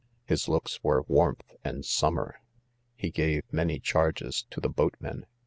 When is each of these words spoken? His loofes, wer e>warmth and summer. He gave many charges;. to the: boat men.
His 0.25 0.47
loofes, 0.47 0.79
wer 0.81 1.01
e>warmth 1.01 1.55
and 1.63 1.85
summer. 1.85 2.37
He 2.95 3.11
gave 3.11 3.43
many 3.51 3.79
charges;. 3.79 4.47
to 4.49 4.59
the: 4.59 4.67
boat 4.67 4.95
men. 4.99 5.27